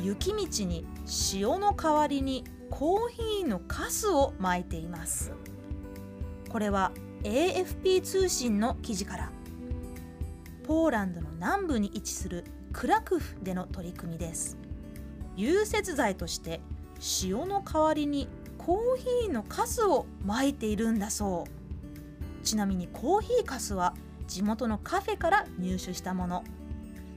[0.00, 0.86] 雪道に
[1.32, 5.32] 塩の代わりにコーヒーのカスをまいています。
[6.48, 6.92] これは
[7.22, 9.32] AFP 通信の記事から。
[10.64, 14.56] ポーランドの南部に位置するクラクフでの取り組みです。
[15.36, 16.60] 融雪剤として
[17.22, 18.28] 塩の代わりに
[18.58, 22.44] コーヒーのカスをまいているんだそう。
[22.44, 23.94] ちなみにコーヒーかすは
[24.26, 26.44] 地元のカフェから入手したもの。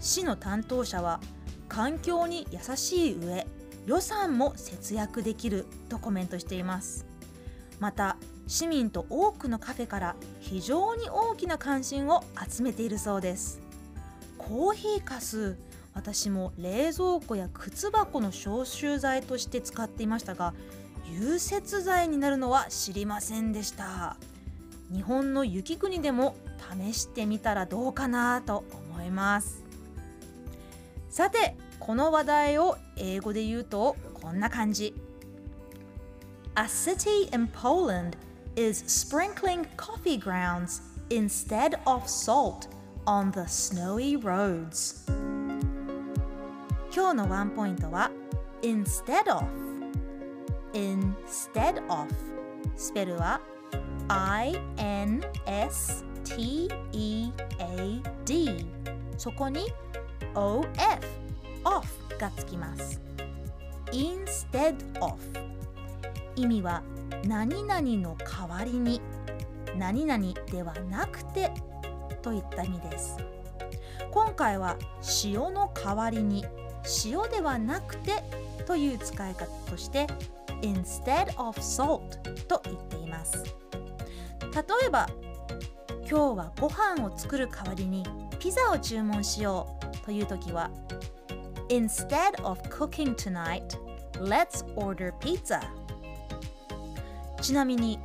[0.00, 1.20] 市の担当者は
[1.68, 3.46] 環境に優しい上
[3.86, 7.06] 予算も節約できるとコメントしています。
[7.80, 13.60] また市民と多くのカフェから非常に大きな関心を集めているそうです。
[14.36, 15.56] コーヒーかす
[15.94, 20.54] 私も冷蔵庫や靴箱の消臭剤として使っていましたが
[21.12, 24.16] 融雪剤になるのは知りませんでした。
[24.92, 26.34] 日本の雪国でも
[26.82, 29.62] 試してみたらどうかなと思います。
[31.10, 34.94] さてこの話題を英語で言うとこんな感じ
[36.56, 38.16] A city in Poland
[38.56, 42.68] is sprinkling coffee grounds instead of salt
[43.06, 45.08] on the snowy roads
[46.94, 48.10] 今日のワンポイントは
[48.62, 49.44] instead of
[50.72, 52.08] instead of
[52.76, 53.40] スペルは
[54.08, 55.28] I-N-S-T-E-A-D
[59.16, 59.60] そこに
[60.34, 61.17] OF
[61.68, 61.84] off
[62.18, 63.00] がつきます。
[63.92, 64.74] instead
[65.04, 65.18] of
[66.34, 66.82] 意味は
[67.24, 69.00] 何々の代わりに
[69.76, 71.52] 何々ではなくて
[72.22, 73.16] といった意味です。
[74.10, 74.76] 今回は
[75.24, 76.44] 塩の代わりに
[77.04, 78.22] 塩ではなくて
[78.66, 80.06] という使い方として
[80.62, 82.00] instead of salt
[82.46, 83.44] と言っています。
[84.42, 85.08] 例えば
[86.10, 88.04] 今日はご飯を作る代わりに
[88.38, 90.70] ピザを注文しようという時は
[91.70, 93.76] Instead of cooking tonight,
[94.20, 95.60] let's order pizza.
[97.42, 97.98] ちなみに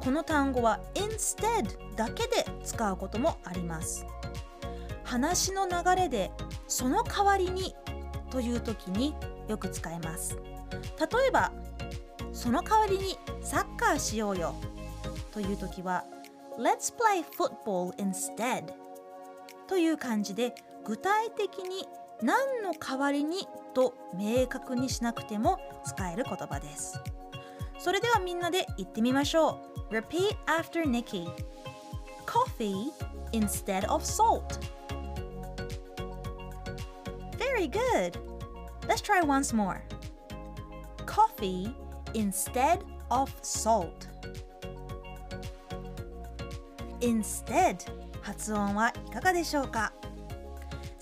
[0.00, 4.06] この単語は instead だけで使うこともあります。
[5.04, 6.30] 話の流れで
[6.66, 7.74] その代わりに
[8.30, 9.14] という時に
[9.46, 10.38] よく使えます。
[10.98, 11.52] 例えば
[12.32, 14.54] その代わりにサッカーしようよ
[15.32, 16.04] という時は
[16.58, 18.72] Let's play football instead
[19.68, 21.86] という感じで具体的に
[22.22, 27.00] 何の代わりにと明確にしなくても使える言葉です
[27.78, 29.60] それではみんなで言ってみましょ
[29.90, 31.28] う Repeat after Nikki
[32.24, 32.92] Coffee
[33.32, 34.58] instead of salt
[37.38, 38.16] Very good
[38.86, 39.82] Let's try once more
[41.06, 41.74] Coffee
[42.14, 42.78] instead
[43.10, 44.08] of salt
[47.00, 47.78] Instead
[48.22, 49.92] 発音はいかがでしょうか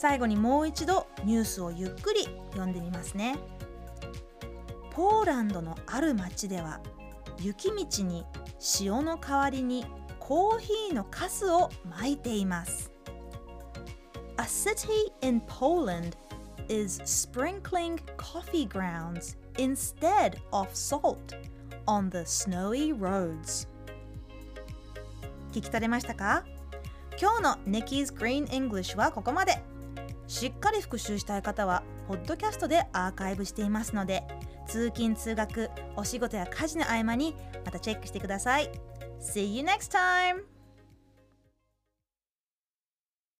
[0.01, 2.23] 最後にもう一度ニュースをゆっくり
[2.53, 3.37] 読んでみますね
[4.93, 6.81] ポーランドのある町では
[7.39, 8.25] 雪道に
[8.81, 9.85] 塩の代わりに
[10.19, 12.91] コーヒーのカスをまいています
[14.39, 16.17] A city in Poland
[16.71, 21.37] is sprinkling coffee grounds instead of salt
[21.87, 23.69] on the snowy roads
[25.53, 26.47] 聞き取れましたか
[27.21, 29.63] 今日の Nikki's Green English はここまで
[30.31, 34.23] しっかり復習したい方はポッドキャストでアーカイブしていますので
[34.69, 38.71] 通勤通学お仕事や家事の合間にまたチェックしてください
[39.21, 40.60] See you next time!